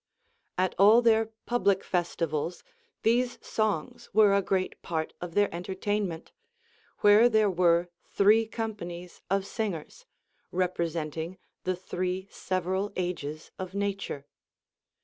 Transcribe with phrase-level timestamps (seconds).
[0.57, 0.65] 15.
[0.65, 2.63] At all their public festivals
[3.03, 6.31] these songs were a great part of their entertainment,
[7.01, 10.07] where there were three com panies of singers,
[10.51, 14.25] representing the three several ages of nature.